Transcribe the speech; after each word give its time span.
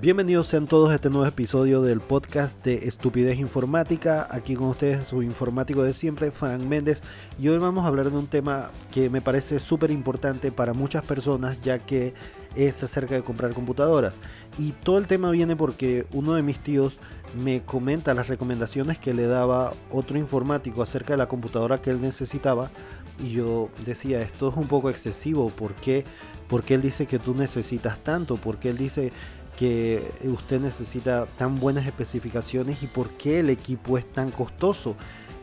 Bienvenidos 0.00 0.46
sean 0.46 0.68
todos 0.68 0.90
a 0.90 0.94
este 0.94 1.10
nuevo 1.10 1.26
episodio 1.26 1.82
del 1.82 1.98
podcast 2.00 2.64
de 2.64 2.86
Estupidez 2.86 3.36
Informática. 3.40 4.28
Aquí 4.30 4.54
con 4.54 4.68
ustedes 4.68 5.08
su 5.08 5.24
informático 5.24 5.82
de 5.82 5.92
siempre, 5.92 6.30
Frank 6.30 6.60
Méndez. 6.60 7.02
Y 7.36 7.48
hoy 7.48 7.58
vamos 7.58 7.84
a 7.84 7.88
hablar 7.88 8.08
de 8.08 8.16
un 8.16 8.28
tema 8.28 8.70
que 8.92 9.10
me 9.10 9.20
parece 9.20 9.58
súper 9.58 9.90
importante 9.90 10.52
para 10.52 10.72
muchas 10.72 11.04
personas, 11.04 11.60
ya 11.62 11.80
que 11.80 12.14
es 12.54 12.80
acerca 12.80 13.16
de 13.16 13.24
comprar 13.24 13.54
computadoras. 13.54 14.14
Y 14.56 14.70
todo 14.70 14.98
el 14.98 15.08
tema 15.08 15.32
viene 15.32 15.56
porque 15.56 16.06
uno 16.12 16.34
de 16.34 16.42
mis 16.42 16.60
tíos 16.60 17.00
me 17.42 17.62
comenta 17.62 18.14
las 18.14 18.28
recomendaciones 18.28 19.00
que 19.00 19.14
le 19.14 19.26
daba 19.26 19.72
otro 19.90 20.16
informático 20.16 20.80
acerca 20.80 21.14
de 21.14 21.18
la 21.18 21.26
computadora 21.26 21.82
que 21.82 21.90
él 21.90 22.00
necesitaba. 22.00 22.70
Y 23.18 23.32
yo 23.32 23.68
decía, 23.84 24.22
esto 24.22 24.50
es 24.50 24.56
un 24.56 24.68
poco 24.68 24.90
excesivo. 24.90 25.48
¿Por 25.48 25.74
qué? 25.74 26.04
Porque 26.46 26.74
él 26.74 26.82
dice 26.82 27.06
que 27.06 27.18
tú 27.18 27.34
necesitas 27.34 27.98
tanto? 27.98 28.36
Porque 28.36 28.70
él 28.70 28.78
dice 28.78 29.10
que 29.58 30.12
usted 30.22 30.60
necesita 30.60 31.26
tan 31.36 31.58
buenas 31.58 31.84
especificaciones 31.84 32.80
y 32.80 32.86
por 32.86 33.10
qué 33.10 33.40
el 33.40 33.50
equipo 33.50 33.98
es 33.98 34.06
tan 34.12 34.30
costoso 34.30 34.94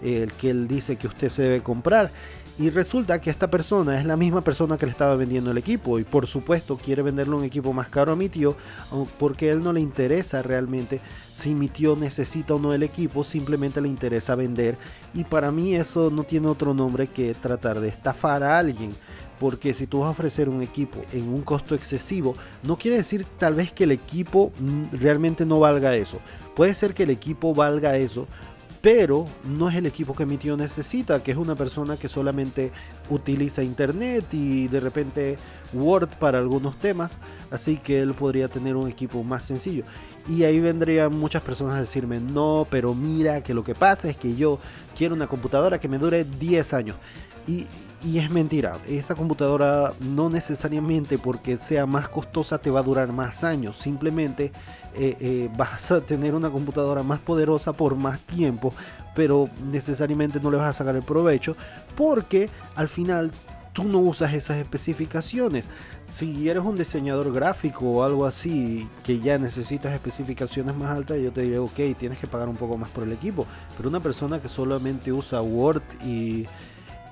el 0.01 0.31
que 0.31 0.51
él 0.51 0.69
dice 0.69 0.95
que 0.95 1.07
usted 1.07 1.27
se 1.27 1.41
debe 1.41 1.61
comprar. 1.61 2.11
Y 2.57 2.69
resulta 2.69 3.19
que 3.19 3.29
esta 3.29 3.51
persona 3.51 3.99
es 3.99 4.05
la 4.05 4.15
misma 4.15 4.39
persona 4.39 4.77
que 4.77 4.85
le 4.85 4.93
estaba 4.93 5.17
vendiendo 5.17 5.51
el 5.51 5.57
equipo. 5.57 5.99
Y 5.99 6.05
por 6.05 6.27
supuesto 6.27 6.77
quiere 6.77 7.01
venderle 7.01 7.35
un 7.35 7.43
equipo 7.43 7.73
más 7.73 7.89
caro 7.89 8.13
a 8.13 8.15
mi 8.15 8.29
tío. 8.29 8.55
Porque 9.19 9.51
él 9.51 9.61
no 9.61 9.73
le 9.73 9.81
interesa 9.81 10.41
realmente 10.41 11.01
si 11.33 11.53
mi 11.53 11.67
tío 11.67 11.97
necesita 11.97 12.53
o 12.53 12.59
no 12.59 12.73
el 12.73 12.83
equipo. 12.83 13.25
Simplemente 13.25 13.81
le 13.81 13.89
interesa 13.89 14.35
vender. 14.35 14.77
Y 15.13 15.25
para 15.25 15.51
mí 15.51 15.75
eso 15.75 16.09
no 16.09 16.23
tiene 16.23 16.47
otro 16.47 16.73
nombre 16.73 17.07
que 17.07 17.33
tratar 17.33 17.81
de 17.81 17.89
estafar 17.89 18.41
a 18.43 18.57
alguien. 18.57 18.95
Porque 19.39 19.73
si 19.73 19.87
tú 19.87 19.99
vas 19.99 20.07
a 20.07 20.11
ofrecer 20.11 20.49
un 20.49 20.61
equipo 20.61 21.01
en 21.11 21.27
un 21.27 21.41
costo 21.41 21.75
excesivo, 21.75 22.35
no 22.63 22.77
quiere 22.77 22.97
decir 22.97 23.25
tal 23.37 23.55
vez 23.55 23.71
que 23.71 23.83
el 23.83 23.91
equipo 23.91 24.51
mm, 24.59 24.95
realmente 24.95 25.45
no 25.45 25.59
valga 25.59 25.95
eso. 25.95 26.19
Puede 26.55 26.73
ser 26.73 26.93
que 26.93 27.03
el 27.03 27.09
equipo 27.09 27.53
valga 27.53 27.97
eso, 27.97 28.27
pero 28.85 29.25
no 29.43 29.67
es 29.67 29.75
el 29.75 29.87
equipo 29.87 30.13
que 30.13 30.27
mi 30.27 30.37
tío 30.37 30.55
necesita, 30.55 31.23
que 31.23 31.31
es 31.31 31.37
una 31.37 31.55
persona 31.55 31.97
que 31.97 32.07
solamente 32.07 32.71
utiliza 33.09 33.63
internet 33.63 34.25
y 34.31 34.67
de 34.67 34.79
repente 34.79 35.37
Word 35.73 36.09
para 36.19 36.37
algunos 36.37 36.77
temas, 36.77 37.17
así 37.49 37.77
que 37.77 37.99
él 37.99 38.13
podría 38.13 38.47
tener 38.47 38.75
un 38.75 38.87
equipo 38.87 39.23
más 39.23 39.43
sencillo. 39.43 39.85
Y 40.27 40.43
ahí 40.43 40.59
vendrían 40.59 41.17
muchas 41.17 41.41
personas 41.41 41.77
a 41.77 41.81
decirme, 41.81 42.19
no, 42.19 42.67
pero 42.69 42.93
mira 42.93 43.41
que 43.41 43.55
lo 43.55 43.63
que 43.63 43.73
pasa 43.73 44.07
es 44.07 44.17
que 44.17 44.35
yo 44.35 44.59
quiero 44.95 45.15
una 45.15 45.25
computadora 45.25 45.79
que 45.79 45.87
me 45.87 45.97
dure 45.97 46.23
10 46.23 46.73
años. 46.75 46.95
Y, 47.47 47.67
es 48.17 48.29
mentira, 48.29 48.77
esa 48.87 49.15
computadora 49.15 49.91
no 49.99 50.29
necesariamente 50.29 51.17
porque 51.17 51.57
sea 51.57 51.87
más 51.87 52.07
costosa 52.07 52.59
te 52.59 52.69
va 52.69 52.81
a 52.81 52.83
durar 52.83 53.11
más 53.11 53.43
años, 53.43 53.77
simplemente 53.77 54.51
eh, 54.93 55.17
eh, 55.19 55.49
vas 55.57 55.91
a 55.91 56.01
tener 56.01 56.35
una 56.35 56.51
computadora 56.51 57.01
más 57.01 57.19
poderosa 57.19 57.73
por 57.73 57.95
más 57.95 58.19
tiempo, 58.19 58.73
pero 59.15 59.49
necesariamente 59.71 60.39
no 60.39 60.51
le 60.51 60.57
vas 60.57 60.69
a 60.69 60.73
sacar 60.73 60.95
el 60.95 61.01
provecho 61.01 61.55
porque 61.95 62.49
al 62.75 62.89
final 62.89 63.31
tú 63.75 63.83
no 63.83 63.99
usas 63.99 64.33
esas 64.33 64.57
especificaciones. 64.57 65.65
Si 66.07 66.47
eres 66.47 66.63
un 66.63 66.77
diseñador 66.77 67.31
gráfico 67.33 67.85
o 67.85 68.03
algo 68.03 68.25
así 68.25 68.87
que 69.03 69.19
ya 69.19 69.37
necesitas 69.37 69.93
especificaciones 69.93 70.75
más 70.75 70.95
altas, 70.95 71.19
yo 71.19 71.31
te 71.31 71.41
diré, 71.41 71.59
ok, 71.59 71.97
tienes 71.97 72.17
que 72.17 72.25
pagar 72.25 72.47
un 72.47 72.55
poco 72.55 72.77
más 72.77 72.89
por 72.89 73.03
el 73.03 73.11
equipo. 73.11 73.45
Pero 73.75 73.89
una 73.89 73.99
persona 73.99 74.39
que 74.39 74.47
solamente 74.47 75.11
usa 75.11 75.41
Word 75.41 75.83
y 76.05 76.45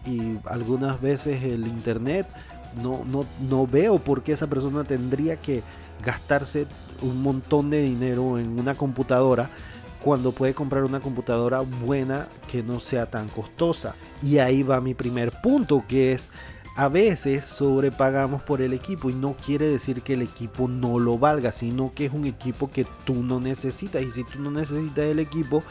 y 0.06 0.38
algunas 0.46 1.02
veces 1.02 1.44
el 1.44 1.68
internet, 1.68 2.28
no, 2.82 3.04
no, 3.06 3.26
no 3.48 3.68
veo 3.68 4.00
por 4.00 4.24
qué 4.24 4.34
esa 4.34 4.48
persona 4.48 4.84
tendría 4.84 5.38
que 5.38 5.64
gastarse 6.04 6.68
un 7.02 7.22
montón 7.22 7.70
de 7.70 7.82
dinero 7.82 8.38
en 8.40 8.60
una 8.60 8.76
computadora 8.76 9.50
cuando 10.04 10.34
puede 10.34 10.54
comprar 10.54 10.84
una 10.84 11.00
computadora 11.00 11.62
buena 11.62 12.28
que 12.50 12.62
no 12.62 12.80
sea 12.80 13.06
tan 13.06 13.30
costosa. 13.30 13.96
Y 14.22 14.40
ahí 14.40 14.62
va 14.62 14.82
mi 14.82 14.94
primer 14.94 15.42
punto, 15.42 15.84
que 15.88 16.12
es 16.12 16.30
a 16.76 16.88
veces 16.88 17.46
sobrepagamos 17.46 18.42
por 18.42 18.62
el 18.62 18.74
equipo 18.74 19.10
y 19.10 19.14
no 19.14 19.36
quiere 19.36 19.68
decir 19.68 20.02
que 20.02 20.14
el 20.14 20.24
equipo 20.24 20.68
no 20.68 20.98
lo 20.98 21.20
valga, 21.20 21.52
sino 21.52 21.94
que 21.94 22.06
es 22.06 22.14
un 22.14 22.26
equipo 22.26 22.72
que 22.72 22.86
tú 23.06 23.24
no 23.24 23.40
necesitas 23.40 24.02
y 24.02 24.12
si 24.12 24.24
tú 24.24 24.40
no 24.40 24.50
necesitas 24.50 25.06
el 25.06 25.20
equipo 25.20 25.64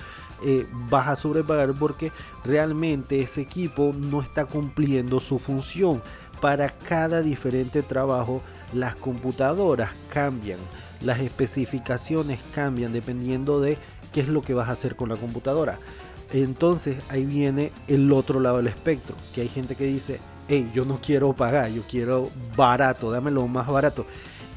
eh, 0.45 0.67
vas 0.89 1.09
a 1.09 1.17
sobrepagar 1.17 1.73
porque 1.75 2.13
realmente 2.45 3.21
ese 3.21 3.41
equipo 3.41 3.93
no 3.97 4.23
está 4.23 4.45
cumpliendo 4.45 5.19
su 5.19 5.39
función. 5.39 6.03
Para 6.41 6.71
cada 6.71 7.21
diferente 7.21 7.83
trabajo 7.83 8.43
las 8.73 8.95
computadoras 8.95 9.91
cambian, 10.09 10.59
las 11.01 11.19
especificaciones 11.19 12.41
cambian 12.55 12.93
dependiendo 12.93 13.61
de 13.61 13.77
qué 14.13 14.21
es 14.21 14.29
lo 14.29 14.43
que 14.43 14.55
vas 14.55 14.69
a 14.69 14.73
hacer 14.73 14.95
con 14.95 15.09
la 15.09 15.17
computadora. 15.17 15.79
Entonces 16.33 16.97
ahí 17.09 17.27
viene 17.27 17.73
el 17.89 18.11
otro 18.13 18.41
lado 18.41 18.59
del 18.59 18.69
espectro, 18.69 19.17
que 19.35 19.43
hay 19.43 19.49
gente 19.49 19.77
que 19.77 19.85
dice, 19.85 20.21
hey, 20.49 20.71
yo 20.75 20.85
no 20.85 20.99
quiero 21.01 21.33
pagar, 21.33 21.71
yo 21.71 21.83
quiero 21.89 22.31
barato, 22.57 23.11
dámelo 23.11 23.47
más 23.49 23.67
barato. 23.67 24.07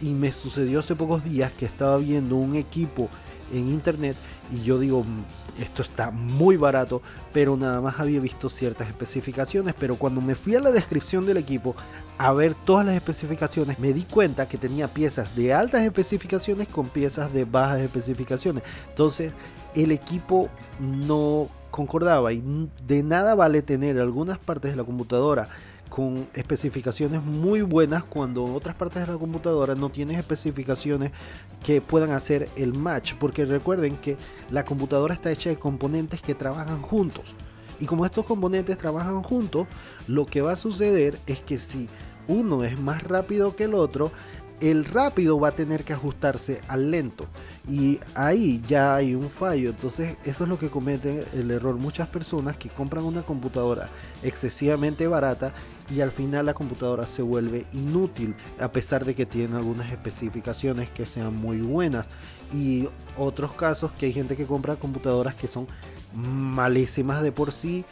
Y 0.02 0.12
me 0.12 0.32
sucedió 0.32 0.80
hace 0.80 0.96
pocos 0.96 1.24
días 1.24 1.52
que 1.54 1.66
estaba 1.66 1.98
viendo 1.98 2.36
un 2.36 2.56
equipo 2.56 3.10
en 3.54 3.70
internet 3.70 4.16
y 4.54 4.64
yo 4.64 4.80
digo, 4.80 5.04
mm, 5.04 5.62
esto 5.62 5.82
está 5.82 6.12
muy 6.12 6.58
barato, 6.58 7.02
pero 7.34 7.56
nada 7.56 7.82
más 7.82 8.00
había 8.00 8.20
visto 8.20 8.50
ciertas 8.50 8.88
especificaciones, 8.88 9.74
pero 9.78 9.96
cuando 9.96 10.22
me 10.22 10.36
fui 10.36 10.56
a 10.56 10.60
la 10.60 10.72
descripción 10.72 11.26
del 11.26 11.38
equipo 11.38 11.76
a 12.18 12.34
ver 12.34 12.54
todas 12.54 12.86
las 12.86 12.96
especificaciones, 12.96 13.80
me 13.80 13.94
di 13.94 14.04
cuenta 14.04 14.48
que 14.48 14.58
tenía 14.58 14.88
piezas 14.88 15.36
de 15.36 15.54
altas 15.54 15.84
especificaciones 15.84 16.68
con 16.68 16.90
piezas 16.90 17.34
de 17.34 17.46
bajas 17.46 17.80
especificaciones. 17.80 18.64
Entonces, 18.90 19.34
el 19.76 19.92
equipo 19.92 20.50
no 20.80 21.50
concordaba 21.72 22.32
y 22.32 22.42
de 22.88 23.04
nada 23.04 23.36
vale 23.36 23.62
tener 23.62 24.00
algunas 24.00 24.38
partes 24.38 24.72
de 24.72 24.78
la 24.78 24.86
computadora 24.86 25.50
con 25.90 26.28
especificaciones 26.34 27.24
muy 27.24 27.62
buenas 27.62 28.04
cuando 28.04 28.44
otras 28.44 28.76
partes 28.76 29.06
de 29.06 29.14
la 29.14 29.20
computadora 29.20 29.76
no 29.76 29.90
tienen 29.90 30.18
especificaciones 30.18 31.12
que 31.64 31.82
puedan 31.82 32.12
hacer 32.12 32.50
el 32.56 32.74
match. 32.74 33.14
Porque 33.20 33.46
recuerden 33.46 33.98
que 33.98 34.18
la 34.52 34.66
computadora 34.66 35.14
está 35.14 35.32
hecha 35.32 35.50
de 35.50 35.58
componentes 35.58 36.22
que 36.22 36.36
trabajan 36.36 36.82
juntos. 36.82 37.36
Y 37.80 37.86
como 37.86 38.06
estos 38.06 38.26
componentes 38.26 38.78
trabajan 38.78 39.22
juntos 39.22 39.68
lo 40.08 40.26
que 40.26 40.42
va 40.42 40.54
a 40.54 40.58
suceder 40.58 41.20
es 41.28 41.42
que 41.42 41.60
si 41.60 41.90
uno 42.28 42.64
es 42.64 42.80
más 42.80 43.04
rápido 43.04 43.56
que 43.56 43.66
el 43.66 43.76
otro 43.76 44.12
el 44.62 44.86
rápido 44.86 45.40
va 45.40 45.50
a 45.50 45.56
tener 45.56 45.84
que 45.84 45.94
ajustarse 45.94 46.62
al 46.68 46.92
lento. 46.92 47.28
Y 47.70 48.00
ahí 48.14 48.62
ya 48.68 48.96
hay 48.96 49.16
un 49.16 49.30
fallo. 49.30 49.70
Entonces 49.70 50.18
eso 50.24 50.44
es 50.44 50.50
lo 50.50 50.60
que 50.60 50.70
cometen 50.70 51.24
el 51.34 51.52
error 51.52 51.76
muchas 51.76 52.08
personas 52.08 52.58
que 52.58 52.70
compran 52.70 53.04
una 53.04 53.24
computadora 53.24 53.90
excesivamente 54.24 55.08
barata 55.08 55.54
y 55.94 56.02
al 56.02 56.12
final 56.12 56.46
la 56.46 56.54
computadora 56.54 57.06
se 57.06 57.22
vuelve 57.22 57.66
inútil 57.74 58.36
a 58.60 58.72
pesar 58.72 59.06
de 59.06 59.14
que 59.14 59.26
tiene 59.26 59.56
algunas 59.56 59.92
especificaciones 59.92 60.90
que 60.90 61.06
sean 61.06 61.36
muy 61.36 61.58
buenas. 61.58 62.08
Y 62.54 62.88
otros 63.18 63.54
casos 63.54 63.92
que 63.92 64.08
hay 64.08 64.14
gente 64.14 64.36
que 64.36 64.46
compra 64.46 64.76
computadoras 64.76 65.36
que 65.36 65.48
son 65.48 65.68
malísimas 66.14 67.24
de 67.24 67.32
por 67.32 67.52
sí 67.52 67.84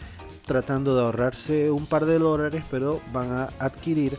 tratando 0.46 0.96
de 0.96 1.02
ahorrarse 1.02 1.72
un 1.72 1.86
par 1.86 2.06
de 2.06 2.20
dólares 2.20 2.66
pero 2.70 3.02
van 3.12 3.32
a 3.32 3.50
adquirir 3.60 4.18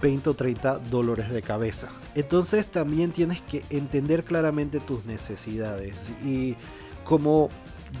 20 0.00 0.30
o 0.30 0.34
30 0.34 0.78
dólares 0.90 1.30
de 1.30 1.42
cabeza. 1.42 1.88
Entonces 2.14 2.66
también 2.66 3.12
tienes 3.12 3.40
que 3.42 3.62
entender 3.70 4.24
claramente 4.24 4.80
tus 4.80 5.04
necesidades 5.04 5.94
y 6.24 6.56
como 7.04 7.48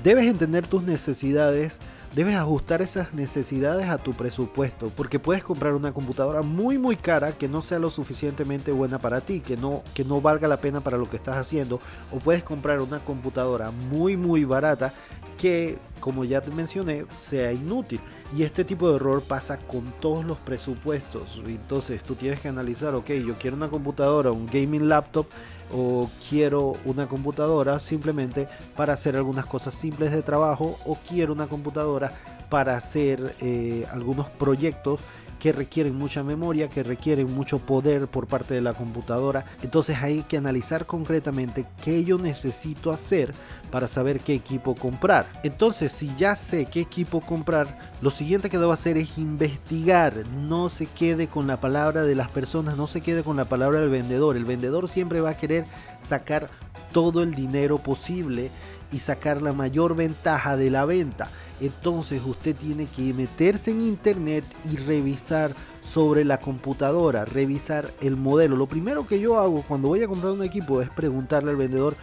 debes 0.02 0.26
entender 0.26 0.66
tus 0.66 0.82
necesidades, 0.82 1.80
debes 2.16 2.34
ajustar 2.34 2.80
esas 2.80 3.12
necesidades 3.12 3.90
a 3.90 3.98
tu 3.98 4.14
presupuesto, 4.14 4.90
porque 4.96 5.18
puedes 5.18 5.44
comprar 5.44 5.74
una 5.74 5.92
computadora 5.92 6.40
muy 6.40 6.78
muy 6.78 6.96
cara 6.96 7.32
que 7.32 7.46
no 7.46 7.60
sea 7.60 7.78
lo 7.78 7.90
suficientemente 7.90 8.72
buena 8.72 8.98
para 8.98 9.20
ti, 9.20 9.40
que 9.40 9.58
no, 9.58 9.82
que 9.92 10.02
no 10.02 10.22
valga 10.22 10.48
la 10.48 10.56
pena 10.56 10.80
para 10.80 10.96
lo 10.96 11.10
que 11.10 11.16
estás 11.16 11.36
haciendo, 11.36 11.78
o 12.10 12.18
puedes 12.18 12.42
comprar 12.42 12.80
una 12.80 13.00
computadora 13.00 13.70
muy 13.70 14.16
muy 14.16 14.46
barata 14.46 14.94
que, 15.36 15.78
como 16.00 16.24
ya 16.24 16.40
te 16.40 16.50
mencioné, 16.50 17.04
sea 17.20 17.52
inútil. 17.52 18.00
Y 18.34 18.44
este 18.44 18.64
tipo 18.64 18.88
de 18.88 18.96
error 18.96 19.22
pasa 19.22 19.58
con 19.58 19.92
todos 20.00 20.24
los 20.24 20.38
presupuestos. 20.38 21.42
Entonces 21.46 22.02
tú 22.02 22.14
tienes 22.14 22.40
que 22.40 22.48
analizar, 22.48 22.94
ok, 22.94 23.10
yo 23.10 23.34
quiero 23.34 23.58
una 23.58 23.68
computadora, 23.68 24.32
un 24.32 24.46
gaming 24.46 24.88
laptop, 24.88 25.26
o 25.72 26.08
quiero 26.28 26.74
una 26.84 27.06
computadora 27.06 27.78
simplemente 27.80 28.48
para 28.76 28.94
hacer 28.94 29.16
algunas 29.16 29.46
cosas 29.46 29.74
simples 29.74 30.12
de 30.12 30.22
trabajo, 30.22 30.78
o 30.84 30.96
quiero 31.08 31.32
una 31.32 31.46
computadora 31.46 32.12
para 32.48 32.76
hacer 32.76 33.34
eh, 33.40 33.86
algunos 33.90 34.28
proyectos 34.28 35.00
que 35.38 35.52
requieren 35.52 35.94
mucha 35.96 36.22
memoria, 36.22 36.68
que 36.68 36.82
requieren 36.82 37.34
mucho 37.34 37.58
poder 37.58 38.08
por 38.08 38.26
parte 38.26 38.54
de 38.54 38.60
la 38.60 38.74
computadora. 38.74 39.44
Entonces 39.62 39.96
hay 40.02 40.22
que 40.22 40.36
analizar 40.36 40.86
concretamente 40.86 41.66
qué 41.82 42.04
yo 42.04 42.18
necesito 42.18 42.90
hacer 42.90 43.34
para 43.70 43.88
saber 43.88 44.20
qué 44.20 44.34
equipo 44.34 44.74
comprar. 44.74 45.26
Entonces 45.42 45.92
si 45.92 46.14
ya 46.16 46.36
sé 46.36 46.66
qué 46.66 46.80
equipo 46.80 47.20
comprar, 47.20 47.78
lo 48.00 48.10
siguiente 48.10 48.50
que 48.50 48.58
debo 48.58 48.72
hacer 48.72 48.96
es 48.96 49.18
investigar. 49.18 50.14
No 50.26 50.68
se 50.68 50.86
quede 50.86 51.28
con 51.28 51.46
la 51.46 51.60
palabra 51.60 52.02
de 52.02 52.14
las 52.14 52.30
personas, 52.30 52.76
no 52.76 52.86
se 52.86 53.00
quede 53.00 53.22
con 53.22 53.36
la 53.36 53.44
palabra 53.44 53.80
del 53.80 53.90
vendedor. 53.90 54.36
El 54.36 54.44
vendedor 54.44 54.88
siempre 54.88 55.20
va 55.20 55.30
a 55.30 55.36
querer 55.36 55.64
sacar 56.00 56.48
todo 56.92 57.22
el 57.22 57.34
dinero 57.34 57.78
posible 57.78 58.50
y 58.92 59.00
sacar 59.00 59.42
la 59.42 59.52
mayor 59.52 59.96
ventaja 59.96 60.56
de 60.56 60.70
la 60.70 60.84
venta. 60.84 61.28
Entonces 61.60 62.20
usted 62.24 62.54
tiene 62.54 62.86
que 62.86 63.14
meterse 63.14 63.70
en 63.70 63.86
internet 63.86 64.44
y 64.70 64.76
revisar 64.76 65.54
sobre 65.82 66.24
la 66.24 66.38
computadora, 66.38 67.24
revisar 67.24 67.90
el 68.00 68.16
modelo. 68.16 68.56
Lo 68.56 68.66
primero 68.66 69.06
que 69.06 69.20
yo 69.20 69.38
hago 69.38 69.62
cuando 69.62 69.88
voy 69.88 70.02
a 70.02 70.08
comprar 70.08 70.32
un 70.32 70.42
equipo 70.42 70.82
es 70.82 70.90
preguntarle 70.90 71.50
al 71.50 71.56
vendedor 71.56 71.96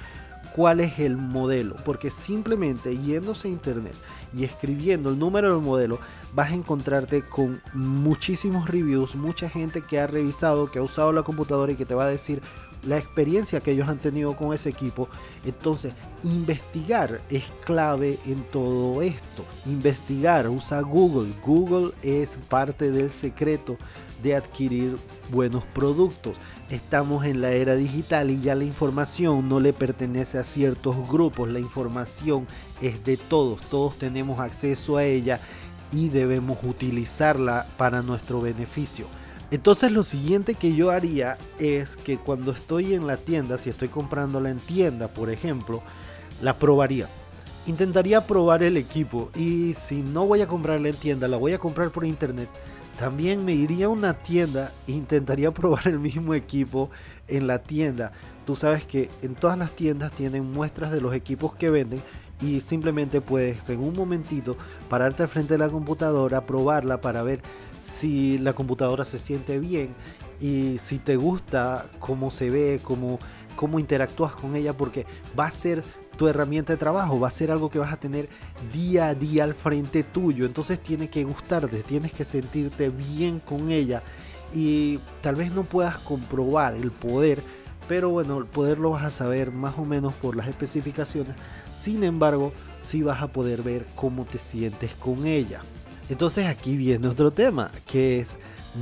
cuál 0.56 0.80
es 0.80 1.00
el 1.00 1.18
modelo, 1.18 1.76
porque 1.84 2.10
simplemente 2.10 2.98
yéndose 2.98 3.48
a 3.48 3.52
internet 3.52 3.96
y 4.34 4.44
escribiendo 4.44 5.10
el 5.10 5.20
número 5.20 5.52
del 5.54 5.64
modelo 5.64 6.00
vas 6.34 6.52
a 6.52 6.56
encontrarte 6.56 7.22
con 7.22 7.62
muchísimos 7.74 8.68
reviews, 8.70 9.16
mucha 9.16 9.50
gente 9.50 9.82
que 9.82 10.00
ha 10.00 10.08
revisado, 10.08 10.72
que 10.72 10.80
ha 10.80 10.84
usado 10.84 11.12
la 11.12 11.24
computadora 11.24 11.72
y 11.72 11.76
que 11.76 11.86
te 11.86 11.96
va 11.96 12.06
a 12.06 12.10
decir 12.10 12.42
la 12.85 12.97
experiencia 12.97 13.62
que 13.62 13.71
ellos 13.71 13.88
han 13.88 13.97
tenido 13.97 14.35
con 14.35 14.53
ese 14.53 14.69
equipo. 14.69 15.07
Entonces, 15.45 15.94
investigar 16.24 17.21
es 17.30 17.44
clave 17.65 18.19
en 18.25 18.44
todo 18.44 19.01
esto. 19.01 19.45
Investigar, 19.65 20.50
usa 20.50 20.81
Google. 20.81 21.31
Google 21.44 21.91
es 22.01 22.38
parte 22.50 22.91
del 22.91 23.12
secreto 23.12 23.77
de 24.21 24.35
adquirir 24.35 24.97
buenos 25.31 25.63
productos. 25.65 26.38
Estamos 26.69 27.25
en 27.25 27.41
la 27.41 27.51
era 27.51 27.75
digital 27.75 28.31
y 28.31 28.41
ya 28.41 28.56
la 28.56 28.63
información 28.63 29.47
no 29.50 29.59
le 29.59 29.74
pertenece 29.74 30.38
a 30.38 30.44
ciertos 30.44 31.09
grupos. 31.09 31.50
La 31.50 31.59
información 31.59 32.47
es 32.81 33.03
de 33.03 33.18
todos. 33.18 33.62
Todos 33.62 33.97
tenemos 33.97 34.39
acceso 34.39 34.97
a 34.97 35.03
ella 35.03 35.39
y 35.91 36.09
debemos 36.09 36.59
utilizarla 36.63 37.68
para 37.77 38.01
nuestro 38.01 38.41
beneficio. 38.41 39.07
Entonces 39.54 39.92
lo 39.92 40.04
siguiente 40.04 40.56
que 40.56 40.74
yo 40.74 40.90
haría 40.90 41.38
es 41.60 41.96
que 41.96 42.18
cuando 42.18 42.52
estoy 42.52 42.96
en 42.96 43.06
la 43.06 43.18
tienda, 43.18 43.60
si 43.60 43.70
estoy 43.70 43.88
comprándola 43.88 44.50
en 44.50 44.58
tienda, 44.58 45.10
por 45.10 45.30
ejemplo, 45.30 45.84
la 46.42 46.58
probaría. 46.58 47.08
Intentaría 47.68 48.26
probar 48.26 48.64
el 48.64 48.78
equipo 48.78 49.30
y 49.36 49.76
si 49.76 50.02
no 50.02 50.26
voy 50.26 50.42
a 50.42 50.48
comprarla 50.48 50.90
en 50.90 50.96
tienda, 50.96 51.28
la 51.28 51.38
voy 51.38 51.54
a 51.54 51.60
comprar 51.60 51.92
por 51.92 52.04
internet. 52.04 52.50
También 52.98 53.46
me 53.46 53.54
iría 53.54 53.86
a 53.86 53.90
una 53.90 54.16
tienda 54.16 54.72
e 54.88 54.94
intentaría 54.94 55.52
probar 55.54 55.88
el 55.88 56.00
mismo 56.00 56.34
equipo 56.34 56.90
en 57.28 57.46
la 57.46 57.60
tienda. 57.60 58.12
Tú 58.48 58.56
sabes 58.56 58.88
que 58.88 59.12
en 59.22 59.36
todas 59.36 59.60
las 59.60 59.76
tiendas 59.76 60.14
tienen 60.14 60.52
muestras 60.52 60.92
de 60.92 61.00
los 61.00 61.14
equipos 61.14 61.54
que 61.54 61.70
venden 61.70 62.02
y 62.42 62.62
simplemente 62.62 63.22
puedes 63.22 63.70
en 63.70 63.82
un 63.82 63.94
momentito 63.94 64.58
pararte 64.90 65.22
al 65.22 65.30
frente 65.30 65.54
de 65.54 65.60
la 65.60 65.70
computadora, 65.70 66.42
probarla 66.42 67.02
para 67.02 67.22
ver 67.22 67.44
si 68.04 68.38
la 68.38 68.52
computadora 68.52 69.06
se 69.06 69.18
siente 69.18 69.60
bien 69.60 69.96
y 70.42 70.78
si 70.80 70.98
te 70.98 71.16
gusta 71.16 71.86
cómo 72.02 72.32
se 72.32 72.50
ve, 72.50 72.82
cómo, 72.84 73.18
cómo 73.56 73.80
interactúas 73.80 74.34
con 74.34 74.58
ella, 74.58 74.74
porque 74.74 75.06
va 75.40 75.46
a 75.46 75.52
ser 75.52 75.86
tu 76.18 76.28
herramienta 76.28 76.74
de 76.74 76.78
trabajo, 76.78 77.18
va 77.18 77.30
a 77.30 77.32
ser 77.32 77.50
algo 77.50 77.70
que 77.70 77.80
vas 77.80 77.94
a 77.94 77.98
tener 77.98 78.28
día 78.74 79.08
a 79.08 79.16
día 79.16 79.46
al 79.46 79.54
frente 79.54 80.04
tuyo. 80.04 80.46
Entonces 80.46 80.84
tiene 80.84 81.10
que 81.10 81.24
gustarte, 81.24 81.82
tienes 81.82 82.12
que 82.12 82.26
sentirte 82.26 82.90
bien 82.90 83.40
con 83.40 83.72
ella 83.72 84.04
y 84.54 85.00
tal 85.22 85.36
vez 85.36 85.54
no 85.54 85.64
puedas 85.64 85.98
comprobar 86.00 86.74
el 86.74 86.92
poder. 86.92 87.42
Pero 87.88 88.10
bueno, 88.10 88.38
el 88.38 88.48
poder 88.48 88.80
lo 88.80 88.90
vas 88.90 89.04
a 89.04 89.12
saber 89.12 89.54
más 89.54 89.78
o 89.78 89.86
menos 89.86 90.14
por 90.16 90.36
las 90.36 90.50
especificaciones. 90.50 91.36
Sin 91.72 92.04
embargo, 92.04 92.52
sí 92.82 93.02
vas 93.02 93.22
a 93.22 93.28
poder 93.28 93.64
ver 93.64 93.86
cómo 93.96 94.26
te 94.26 94.40
sientes 94.40 94.94
con 94.96 95.26
ella. 95.26 95.62
Entonces 96.10 96.48
aquí 96.48 96.76
viene 96.76 97.08
otro 97.08 97.32
tema, 97.32 97.72
que 97.88 98.22
es 98.22 98.28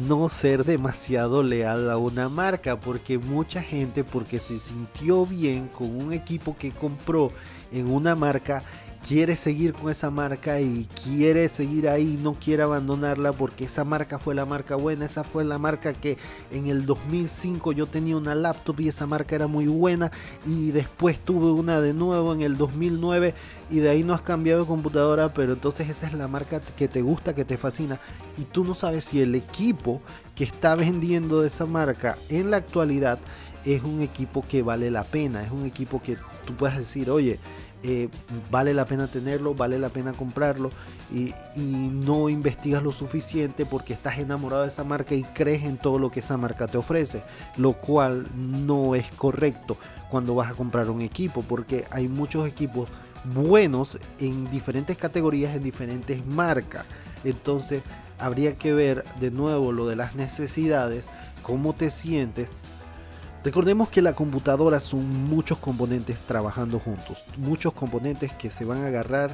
no 0.08 0.30
ser 0.30 0.64
demasiado 0.64 1.44
leal 1.44 1.90
a 1.90 1.98
una 1.98 2.30
marca, 2.30 2.80
porque 2.80 3.18
mucha 3.18 3.62
gente, 3.62 4.04
porque 4.04 4.40
se 4.40 4.58
sintió 4.60 5.26
bien 5.26 5.68
con 5.68 5.96
un 5.96 6.14
equipo 6.14 6.56
que 6.58 6.72
compró 6.72 7.32
en 7.72 7.90
una 7.90 8.16
marca, 8.16 8.64
quiere 9.07 9.36
seguir 9.36 9.74
con 9.74 9.92
esa 9.92 10.09
marca 10.09 10.62
y 10.62 10.88
quiere 11.03 11.50
seguir 11.50 11.89
ahí, 11.89 12.19
no 12.21 12.36
quiere 12.36 12.63
abandonarla 12.63 13.33
porque 13.33 13.65
esa 13.65 13.83
marca 13.83 14.19
fue 14.19 14.36
la 14.36 14.45
marca 14.45 14.75
buena, 14.75 15.06
esa 15.06 15.24
fue 15.24 15.44
la 15.44 15.57
marca 15.57 15.94
que 15.94 16.18
en 16.51 16.68
el 16.68 16.86
2005 16.86 17.71
yo 17.71 17.88
tenía 17.88 18.15
una 18.15 18.36
laptop 18.36 18.80
y 18.80 18.89
esa 18.89 19.07
marca 19.07 19.36
era 19.36 19.48
muy 19.48 19.68
buena 19.68 20.12
y 20.45 20.71
después 20.71 21.19
tuve 21.19 21.51
una 21.51 21.81
de 21.81 21.94
nuevo 21.94 22.33
en 22.33 22.42
el 22.42 22.57
2009 22.57 23.33
y 23.69 23.80
de 23.80 23.89
ahí 23.89 24.03
no 24.03 24.13
has 24.13 24.21
cambiado 24.21 24.62
de 24.62 24.68
computadora, 24.68 25.33
pero 25.33 25.53
entonces 25.53 25.89
esa 25.89 26.07
es 26.07 26.13
la 26.13 26.27
marca 26.27 26.62
que 26.62 26.88
te 26.88 27.01
gusta, 27.01 27.33
que 27.33 27.45
te 27.45 27.57
fascina 27.57 28.00
y 28.38 28.45
tú 28.45 28.63
no 28.63 28.75
sabes 28.75 29.06
si 29.06 29.21
el 29.21 29.36
equipo 29.36 30.01
que 30.36 30.44
está 30.44 30.75
vendiendo 30.75 31.42
de 31.42 31.48
esa 31.48 31.65
marca 31.65 32.18
en 32.30 32.51
la 32.51 32.57
actualidad 32.57 33.19
es 33.65 33.83
un 33.83 34.01
equipo 34.01 34.44
que 34.48 34.63
vale 34.63 34.89
la 34.89 35.03
pena, 35.03 35.44
es 35.44 35.51
un 35.51 35.65
equipo 35.65 36.01
que 36.01 36.18
tú 36.45 36.56
puedes 36.56 36.77
decir, 36.77 37.09
oye, 37.12 37.39
eh, 37.83 38.10
vale 38.51 38.74
la 38.74 38.86
pena 38.86 39.07
tenerlo, 39.07 39.56
vale 39.56 39.80
la 39.80 39.89
pena 39.89 40.13
comprarlo 40.13 40.69
y, 41.12 41.33
no 41.56 42.30
investigas 42.30 42.81
lo 42.81 42.92
suficiente 42.92 43.66
porque 43.66 43.94
estás 43.94 44.18
enamorado 44.18 44.63
de 44.63 44.69
esa 44.69 44.83
marca 44.83 45.13
y 45.13 45.24
crees 45.24 45.63
en 45.63 45.78
todo 45.78 46.00
lo 46.00 46.10
que 46.10 46.22
esa 46.22 46.38
marca 46.38 46.68
te 46.68 46.78
ofrece, 46.78 47.24
lo 47.57 47.74
cual 47.74 48.28
no 48.36 48.95
es 48.95 49.10
correcto 49.12 49.78
cuando 50.10 50.36
vas 50.36 50.51
a 50.51 50.56
comprar 50.56 50.89
un 50.89 51.01
equipo 51.01 51.44
porque 51.44 51.86
hay 51.92 52.07
muchos 52.07 52.48
equipos 52.48 52.89
buenos 53.33 53.98
en 54.19 54.50
diferentes 54.50 54.98
categorías, 54.98 55.56
en 55.56 55.63
diferentes 55.63 56.25
marcas. 56.25 56.86
Entonces 57.24 57.84
habría 58.18 58.56
que 58.56 58.74
ver 58.74 59.04
de 59.19 59.31
nuevo 59.31 59.72
lo 59.72 59.88
de 59.88 59.95
las 59.95 60.16
necesidades, 60.16 61.06
cómo 61.44 61.74
te 61.74 61.92
sientes 61.92 62.50
Recordemos 63.44 63.90
que 63.90 64.04
la 64.04 64.14
computadora 64.14 64.80
son 64.80 65.08
muchos 65.24 65.58
componentes 65.58 66.20
trabajando 66.28 66.80
juntos, 66.80 67.24
muchos 67.38 67.74
componentes 67.74 68.32
que 68.34 68.52
se 68.52 68.66
van 68.66 68.84
a 68.84 68.88
agarrar 68.88 69.32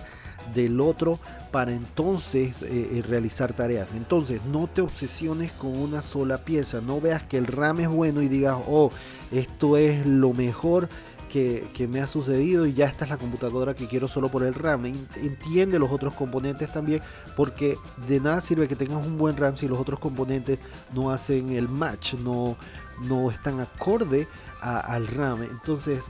del 0.54 0.80
otro 0.80 1.19
para 1.51 1.74
entonces 1.74 2.62
eh, 2.62 2.68
eh, 2.94 3.04
realizar 3.06 3.51
tareas. 3.51 3.89
Entonces 3.94 4.42
no 4.45 4.68
te 4.68 4.81
obsesiones 4.81 5.51
con 5.51 5.77
una 5.77 6.01
sola 6.01 6.38
pieza, 6.39 6.80
no 6.80 7.01
veas 7.01 7.24
que 7.24 7.38
el 7.38 7.48
RAM 7.48 7.81
es 7.81 7.89
bueno 7.89 8.21
y 8.21 8.30
digas, 8.30 8.57
oh, 8.68 8.92
esto 9.31 9.75
es 9.75 10.06
lo 10.06 10.31
mejor 10.33 10.88
que, 11.27 11.88
me 11.89 12.01
ha 12.01 12.07
sucedido 12.07 12.65
y 12.65 12.74
ya 12.74 12.85
esta 12.88 13.06
es 13.06 13.12
la 13.12 13.18
computadora 13.18 13.74
que 13.74 13.88
quiero 13.88 14.07
solo 14.07 14.29
por 14.29 14.44
el 14.44 14.53
RAM. 14.53 14.85
Entiende 14.85 15.79
los 15.79 15.91
otros 15.91 16.13
componentes 16.13 16.71
también 16.71 17.01
porque 17.35 17.77
de 18.07 18.19
nada 18.19 18.41
sirve 18.41 18.68
que 18.68 18.75
tengas 18.75 19.06
un 19.06 19.18
buen 19.18 19.38
RAM 19.38 19.57
si 19.57 19.68
los 19.68 19.79
otros 19.79 20.00
componentes 20.00 20.59
no 20.94 21.12
hacen 21.12 21.51
el 21.51 21.69
match, 21.69 22.15
no, 22.15 22.57
no 23.07 23.31
están 23.31 23.59
acorde 23.59 24.27
al 24.62 25.07
RAM. 25.07 25.44
Entonces, 25.44 26.01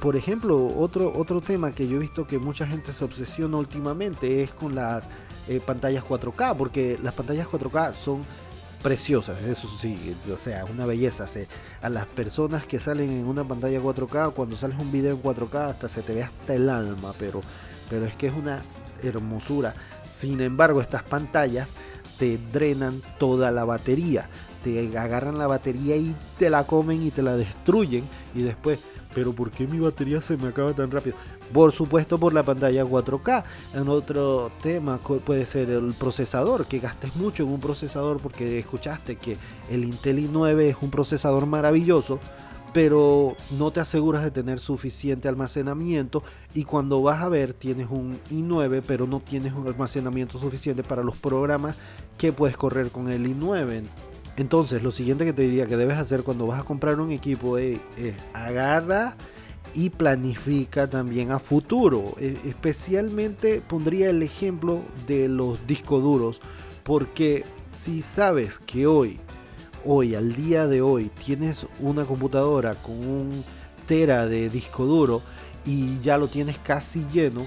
por, 0.00 0.14
ejemplo, 0.14 0.66
otro, 0.76 1.12
otro 1.16 1.40
tema 1.40 1.72
que 1.72 1.88
yo 1.88 1.96
he 1.96 2.00
visto 2.00 2.26
que 2.26 2.38
mucha 2.38 2.66
gente 2.66 2.92
se 2.92 3.04
obsesiona 3.04 3.56
últimamente 3.56 4.42
es 4.42 4.52
con 4.52 4.74
las 4.74 5.08
eh, 5.48 5.60
pantallas 5.64 6.04
4K, 6.04 6.54
porque 6.56 6.98
las 7.02 7.14
pantallas 7.14 7.48
4K 7.48 7.94
son 7.94 8.22
preciosas, 8.82 9.42
eso 9.44 9.68
sí, 9.80 10.16
o 10.32 10.38
sea, 10.38 10.64
una 10.64 10.86
belleza. 10.86 11.26
a 11.82 11.88
las 11.88 12.06
personas 12.06 12.66
que 12.66 12.80
salen 12.80 13.10
en 13.10 13.26
una 13.26 13.44
pantalla 13.44 13.80
4K, 13.80 14.32
cuando 14.32 14.56
sales 14.56 14.78
un 14.78 14.90
video 14.90 15.14
en 15.14 15.22
4K, 15.22 15.70
hasta 15.70 15.88
se 15.88 16.02
te 16.02 16.14
ve 16.14 16.22
hasta 16.22 16.54
el 16.54 16.68
alma, 16.68 17.12
pero, 17.18 17.40
pero 17.88 18.06
es 18.06 18.14
que 18.14 18.28
es 18.28 18.34
una 18.34 18.62
hermosura. 19.02 19.74
Sin 20.18 20.40
embargo, 20.40 20.80
estas 20.80 21.02
pantallas 21.02 21.68
te 22.18 22.38
drenan 22.52 23.02
toda 23.18 23.50
la 23.50 23.64
batería 23.64 24.28
te 24.62 24.98
agarran 24.98 25.38
la 25.38 25.46
batería 25.46 25.96
y 25.96 26.14
te 26.38 26.50
la 26.50 26.64
comen 26.64 27.02
y 27.02 27.10
te 27.10 27.22
la 27.22 27.36
destruyen 27.36 28.04
y 28.34 28.42
después, 28.42 28.78
pero 29.14 29.32
¿por 29.32 29.50
qué 29.50 29.66
mi 29.66 29.80
batería 29.80 30.20
se 30.20 30.36
me 30.36 30.48
acaba 30.48 30.72
tan 30.72 30.90
rápido? 30.90 31.16
Por 31.52 31.72
supuesto 31.72 32.18
por 32.18 32.32
la 32.32 32.42
pantalla 32.42 32.84
4K. 32.84 33.44
En 33.74 33.88
otro 33.88 34.52
tema 34.62 34.98
puede 34.98 35.46
ser 35.46 35.70
el 35.70 35.92
procesador, 35.94 36.66
que 36.66 36.78
gastes 36.78 37.16
mucho 37.16 37.42
en 37.42 37.50
un 37.50 37.60
procesador 37.60 38.18
porque 38.18 38.58
escuchaste 38.58 39.16
que 39.16 39.36
el 39.70 39.84
Intel 39.84 40.30
i9 40.30 40.60
es 40.60 40.76
un 40.80 40.90
procesador 40.90 41.46
maravilloso, 41.46 42.20
pero 42.72 43.36
no 43.58 43.72
te 43.72 43.80
aseguras 43.80 44.22
de 44.22 44.30
tener 44.30 44.60
suficiente 44.60 45.28
almacenamiento 45.28 46.22
y 46.54 46.64
cuando 46.64 47.02
vas 47.02 47.20
a 47.20 47.28
ver 47.28 47.52
tienes 47.52 47.88
un 47.90 48.16
i9 48.30 48.82
pero 48.86 49.08
no 49.08 49.18
tienes 49.18 49.52
un 49.54 49.66
almacenamiento 49.66 50.38
suficiente 50.38 50.84
para 50.84 51.02
los 51.02 51.16
programas 51.16 51.74
que 52.16 52.32
puedes 52.32 52.56
correr 52.56 52.90
con 52.90 53.10
el 53.10 53.26
i9 53.26 53.82
entonces, 54.40 54.82
lo 54.82 54.90
siguiente 54.90 55.26
que 55.26 55.34
te 55.34 55.42
diría 55.42 55.66
que 55.66 55.76
debes 55.76 55.98
hacer 55.98 56.22
cuando 56.22 56.46
vas 56.46 56.60
a 56.60 56.64
comprar 56.64 56.98
un 56.98 57.12
equipo 57.12 57.58
es, 57.58 57.78
agarra 58.32 59.14
y 59.74 59.90
planifica 59.90 60.88
también 60.88 61.30
a 61.30 61.38
futuro. 61.38 62.14
E, 62.18 62.38
especialmente 62.44 63.60
pondría 63.60 64.10
el 64.10 64.22
ejemplo 64.22 64.82
de 65.06 65.28
los 65.28 65.66
discos 65.66 66.02
duros, 66.02 66.40
porque 66.82 67.44
si 67.76 68.02
sabes 68.02 68.58
que 68.58 68.86
hoy, 68.86 69.20
hoy, 69.84 70.14
al 70.14 70.34
día 70.34 70.66
de 70.66 70.82
hoy, 70.82 71.10
tienes 71.24 71.66
una 71.78 72.04
computadora 72.04 72.74
con 72.74 72.96
un 72.96 73.44
tera 73.86 74.26
de 74.26 74.48
disco 74.50 74.84
duro 74.84 75.22
y 75.64 75.98
ya 76.00 76.16
lo 76.16 76.28
tienes 76.28 76.58
casi 76.58 77.06
lleno, 77.12 77.46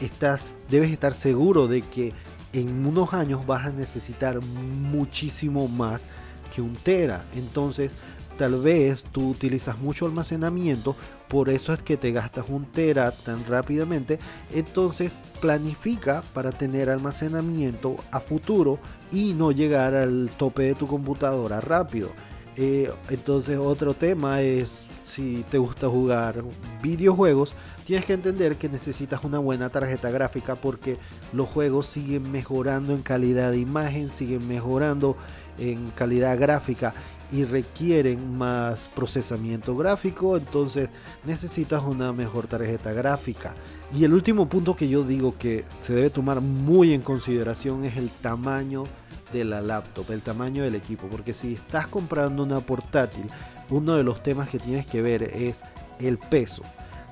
estás, 0.00 0.56
debes 0.68 0.90
estar 0.90 1.14
seguro 1.14 1.68
de 1.68 1.82
que 1.82 2.12
en 2.52 2.86
unos 2.86 3.12
años 3.12 3.46
vas 3.46 3.66
a 3.66 3.70
necesitar 3.70 4.40
muchísimo 4.42 5.68
más 5.68 6.08
que 6.54 6.62
un 6.62 6.74
tera. 6.74 7.24
Entonces, 7.34 7.90
tal 8.38 8.60
vez 8.60 9.04
tú 9.04 9.30
utilizas 9.30 9.78
mucho 9.78 10.06
almacenamiento, 10.06 10.96
por 11.28 11.48
eso 11.48 11.72
es 11.72 11.82
que 11.82 11.96
te 11.96 12.12
gastas 12.12 12.46
un 12.48 12.66
tera 12.66 13.10
tan 13.10 13.44
rápidamente. 13.46 14.18
Entonces, 14.54 15.12
planifica 15.40 16.22
para 16.34 16.52
tener 16.52 16.90
almacenamiento 16.90 17.96
a 18.10 18.20
futuro 18.20 18.78
y 19.12 19.34
no 19.34 19.52
llegar 19.52 19.94
al 19.94 20.30
tope 20.36 20.62
de 20.62 20.74
tu 20.74 20.86
computadora 20.86 21.60
rápido. 21.60 22.10
Eh, 22.56 22.90
entonces, 23.10 23.58
otro 23.58 23.94
tema 23.94 24.40
es 24.42 24.84
si 25.06 25.44
te 25.50 25.56
gusta 25.58 25.88
jugar 25.88 26.42
videojuegos, 26.82 27.54
tienes 27.86 28.04
que 28.04 28.12
entender 28.12 28.56
que 28.56 28.68
necesitas 28.68 29.24
una 29.24 29.38
buena 29.38 29.70
tarjeta 29.70 30.10
gráfica 30.10 30.56
porque 30.56 30.98
los 31.32 31.48
juegos 31.48 31.86
siguen 31.86 32.30
mejorando 32.30 32.92
en 32.92 33.02
calidad 33.02 33.52
de 33.52 33.58
imagen, 33.58 34.10
siguen 34.10 34.46
mejorando 34.48 35.16
en 35.58 35.90
calidad 35.92 36.38
gráfica 36.38 36.92
y 37.32 37.44
requieren 37.44 38.36
más 38.36 38.88
procesamiento 38.94 39.76
gráfico, 39.76 40.36
entonces 40.36 40.88
necesitas 41.24 41.82
una 41.82 42.12
mejor 42.12 42.46
tarjeta 42.46 42.92
gráfica. 42.92 43.54
Y 43.94 44.04
el 44.04 44.12
último 44.12 44.48
punto 44.48 44.76
que 44.76 44.88
yo 44.88 45.04
digo 45.04 45.34
que 45.38 45.64
se 45.82 45.94
debe 45.94 46.10
tomar 46.10 46.40
muy 46.40 46.92
en 46.92 47.02
consideración 47.02 47.84
es 47.84 47.96
el 47.96 48.10
tamaño 48.10 48.84
de 49.32 49.44
la 49.44 49.60
laptop, 49.60 50.10
el 50.10 50.22
tamaño 50.22 50.62
del 50.62 50.76
equipo, 50.76 51.08
porque 51.08 51.32
si 51.32 51.54
estás 51.54 51.88
comprando 51.88 52.42
una 52.42 52.60
portátil, 52.60 53.26
uno 53.70 53.96
de 53.96 54.02
los 54.02 54.22
temas 54.22 54.48
que 54.48 54.58
tienes 54.58 54.86
que 54.86 55.02
ver 55.02 55.22
es 55.22 55.62
el 55.98 56.18
peso. 56.18 56.62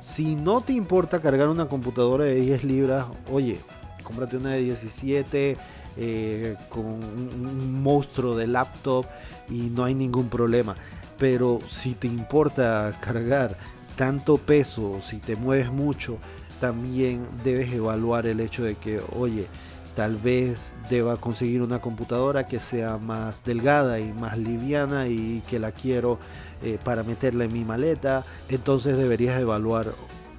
Si 0.01 0.37
no 0.37 0.61
te 0.61 0.73
importa 0.73 1.21
cargar 1.21 1.49
una 1.49 1.67
computadora 1.67 2.25
de 2.25 2.35
10 2.37 2.65
libras, 2.65 3.07
oye, 3.33 3.59
cómprate 4.03 4.37
una 4.37 4.51
de 4.51 4.61
17 4.61 5.57
eh, 5.97 6.57
con 6.69 6.85
un, 6.85 7.83
monstruo 7.83 8.37
de 8.37 8.47
laptop 8.47 9.07
y 9.49 9.71
no 9.71 9.85
hay 9.85 9.95
ningún 9.95 10.29
problema. 10.29 10.75
Pero 11.19 11.61
si 11.69 11.95
te 11.95 12.07
importa 12.07 12.93
cargar 13.01 13.57
tanto 13.97 14.37
peso, 14.39 15.01
si 15.01 15.19
te 15.19 15.37
mueves 15.37 15.71
mucho, 15.71 16.19
también 16.61 17.27
debes 17.45 17.73
evaluar 17.73 18.27
el 18.27 18.41
hecho 18.41 18.65
de 18.65 18.75
que, 18.75 19.01
oye, 19.17 19.47
tal 19.95 20.17
vez 20.17 20.75
deba 20.91 21.17
conseguir 21.17 21.63
una 21.63 21.81
computadora 21.81 22.47
que 22.47 22.61
sea 22.61 22.99
más 22.99 23.45
delgada 23.45 24.01
y 24.01 24.13
más 24.13 24.39
liviana 24.39 25.09
y 25.09 25.43
que 25.49 25.59
la 25.59 25.73
quiero 25.73 26.19
eh, 26.63 26.79
para 26.83 27.03
meterla 27.03 27.45
en 27.45 27.53
mi 27.53 27.65
maleta. 27.65 28.25
Entonces 28.49 28.97
deberías 28.97 29.41
evaluar 29.41 29.93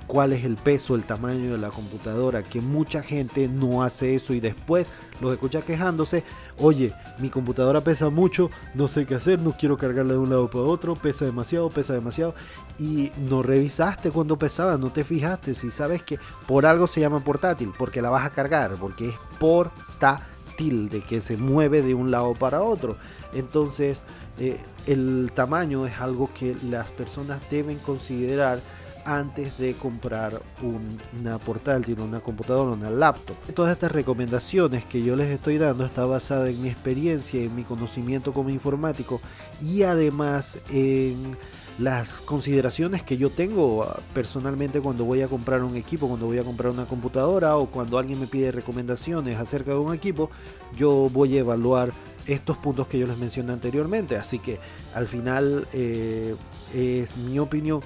cuál 0.07 0.33
es 0.33 0.43
el 0.43 0.55
peso, 0.55 0.95
el 0.95 1.03
tamaño 1.03 1.53
de 1.53 1.57
la 1.57 1.69
computadora, 1.69 2.43
que 2.43 2.61
mucha 2.61 3.01
gente 3.01 3.47
no 3.47 3.83
hace 3.83 4.15
eso 4.15 4.33
y 4.33 4.39
después 4.39 4.87
los 5.21 5.33
escucha 5.33 5.61
quejándose, 5.61 6.23
oye, 6.57 6.93
mi 7.19 7.29
computadora 7.29 7.81
pesa 7.81 8.09
mucho, 8.09 8.49
no 8.73 8.87
sé 8.87 9.05
qué 9.05 9.15
hacer, 9.15 9.41
no 9.41 9.51
quiero 9.51 9.77
cargarla 9.77 10.13
de 10.13 10.19
un 10.19 10.29
lado 10.29 10.49
para 10.49 10.65
otro, 10.65 10.95
pesa 10.95 11.25
demasiado, 11.25 11.69
pesa 11.69 11.93
demasiado, 11.93 12.35
y 12.77 13.11
no 13.29 13.41
revisaste 13.41 14.11
cuánto 14.11 14.37
pesaba, 14.37 14.77
no 14.77 14.91
te 14.91 15.03
fijaste, 15.03 15.53
si 15.53 15.71
sabes 15.71 16.03
que 16.03 16.19
por 16.47 16.65
algo 16.65 16.87
se 16.87 17.01
llama 17.01 17.23
portátil, 17.23 17.71
porque 17.77 18.01
la 18.01 18.09
vas 18.09 18.25
a 18.25 18.31
cargar, 18.31 18.73
porque 18.79 19.09
es 19.09 19.15
portátil, 19.39 20.25
de 20.57 21.01
que 21.01 21.19
se 21.19 21.35
mueve 21.35 21.81
de 21.81 21.93
un 21.93 22.11
lado 22.11 22.33
para 22.33 22.61
otro. 22.61 22.95
Entonces, 23.33 23.99
eh, 24.39 24.57
el 24.85 25.31
tamaño 25.33 25.85
es 25.85 25.99
algo 25.99 26.29
que 26.33 26.55
las 26.69 26.89
personas 26.91 27.41
deben 27.49 27.77
considerar 27.79 28.61
antes 29.05 29.57
de 29.57 29.73
comprar 29.73 30.41
una 30.61 31.37
portátil, 31.37 31.99
una 31.99 32.19
computadora, 32.19 32.71
una 32.71 32.89
laptop. 32.89 33.35
Todas 33.53 33.71
estas 33.71 33.91
recomendaciones 33.91 34.85
que 34.85 35.01
yo 35.01 35.15
les 35.15 35.29
estoy 35.29 35.57
dando 35.57 35.85
está 35.85 36.05
basada 36.05 36.49
en 36.49 36.61
mi 36.61 36.69
experiencia, 36.69 37.41
en 37.41 37.55
mi 37.55 37.63
conocimiento 37.63 38.33
como 38.33 38.49
informático 38.49 39.21
y 39.61 39.83
además 39.83 40.57
en 40.69 41.37
las 41.77 42.21
consideraciones 42.21 43.03
que 43.03 43.17
yo 43.17 43.29
tengo 43.29 43.83
ah, 43.83 43.99
personalmente 44.13 44.79
cuando 44.79 45.03
voy 45.03 45.21
a 45.21 45.27
comprar 45.27 45.61
un 45.61 45.75
equipo, 45.75 46.07
cuando 46.07 46.25
voy 46.25 46.37
a 46.37 46.43
comprar 46.43 46.71
una 46.71 46.85
computadora 46.85 47.57
o 47.57 47.67
cuando 47.67 47.97
alguien 47.97 48.19
me 48.19 48.27
pide 48.27 48.51
recomendaciones 48.51 49.37
acerca 49.37 49.71
de 49.71 49.77
un 49.77 49.93
equipo, 49.93 50.29
yo 50.77 51.09
voy 51.11 51.35
a 51.35 51.41
evaluar 51.41 51.91
estos 52.27 52.57
puntos 52.57 52.87
que 52.87 52.97
yo 52.97 53.07
les 53.07 53.17
mencioné 53.17 53.53
anteriormente. 53.53 54.15
Así 54.15 54.39
que 54.39 54.59
al 54.93 55.07
final 55.07 55.67
eh, 55.73 56.35
es 56.73 57.15
mi 57.17 57.39
opinión 57.39 57.81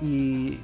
y 0.00 0.58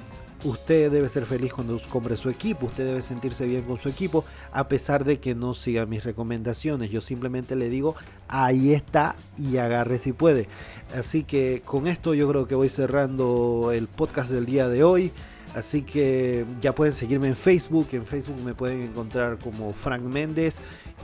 usted 0.45 0.91
debe 0.91 1.09
ser 1.09 1.27
feliz 1.27 1.53
cuando 1.53 1.81
compre 1.89 2.17
su 2.17 2.29
equipo, 2.29 2.67
usted 2.67 2.87
debe 2.87 3.03
sentirse 3.03 3.47
bien 3.47 3.63
con 3.63 3.79
su 3.79 3.89
equipo, 3.89 4.25
a 4.53 4.69
pesar 4.69 5.05
de 5.05 5.19
que 5.19 5.35
no 5.35 5.55
siga 5.55 5.87
mis 5.87 6.05
recomendaciones. 6.05 6.91
Yo 6.91 7.01
simplemente 7.01 7.57
le 7.57 7.69
digo, 7.69 7.97
ahí 8.29 8.73
está 8.73 9.17
y 9.39 9.57
agarre 9.57 9.99
si 9.99 10.13
puede. 10.13 10.49
Así 10.95 11.25
que 11.25 11.63
con 11.65 11.87
esto 11.87 12.15
yo 12.15 12.29
creo 12.29 12.47
que 12.47 12.55
voy 12.55 12.69
cerrando 12.69 13.73
el 13.73 13.89
podcast 13.89 14.31
del 14.31 14.47
día 14.47 14.69
de 14.69 14.85
hoy. 14.85 15.13
Así 15.55 15.83
que 15.83 16.45
ya 16.61 16.75
pueden 16.75 16.95
seguirme 16.95 17.29
en 17.29 17.37
Facebook. 17.37 17.89
En 17.93 18.05
Facebook 18.05 18.41
me 18.45 18.55
pueden 18.55 18.83
encontrar 18.83 19.39
como 19.39 19.73
Frank 19.73 20.03
Méndez. 20.03 20.57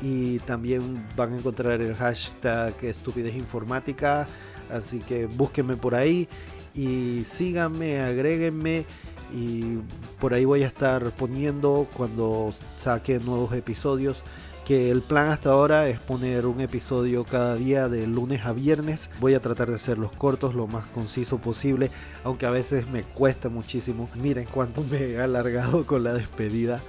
Y 0.03 0.41
también 0.41 1.07
van 1.17 1.33
a 1.33 1.39
encontrar 1.39 1.81
el 1.81 1.95
hashtag 1.95 2.75
estupidez 2.85 3.35
informática. 3.35 4.27
Así 4.71 4.99
que 4.99 5.27
búsquenme 5.27 5.77
por 5.77 5.95
ahí 5.95 6.29
y 6.75 7.25
síganme, 7.25 8.01
agréguenme 8.01 8.87
y 9.33 9.79
por 10.21 10.35
ahí 10.35 10.45
voy 10.45 10.63
a 10.63 10.67
estar 10.67 11.11
poniendo 11.13 11.89
cuando 11.95 12.53
saque 12.77 13.19
nuevos 13.19 13.55
episodios 13.55 14.23
que 14.65 14.91
el 14.91 15.03
plan 15.03 15.29
hasta 15.29 15.51
ahora 15.51 15.89
es 15.89 15.99
poner 15.99 16.47
un 16.47 16.61
episodio 16.61 17.25
cada 17.25 17.57
día 17.57 17.89
de 17.89 18.07
lunes 18.07 18.45
a 18.45 18.53
viernes. 18.53 19.11
Voy 19.21 19.35
a 19.35 19.41
tratar 19.41 19.69
de 19.69 19.75
hacerlos 19.75 20.13
cortos, 20.13 20.55
lo 20.55 20.67
más 20.67 20.87
conciso 20.87 21.39
posible, 21.39 21.91
aunque 22.25 22.47
a 22.47 22.51
veces 22.51 22.89
me 22.89 23.03
cuesta 23.03 23.49
muchísimo. 23.49 24.09
Miren 24.15 24.47
cuánto 24.51 24.85
me 24.85 24.99
he 24.99 25.21
alargado 25.21 25.85
con 25.85 26.05
la 26.05 26.15
despedida. 26.15 26.81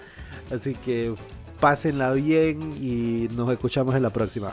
Así 0.51 0.75
que 0.75 1.15
pásenla 1.59 2.13
bien 2.13 2.73
y 2.79 3.27
nos 3.35 3.51
escuchamos 3.51 3.95
en 3.95 4.03
la 4.03 4.11
próxima. 4.11 4.51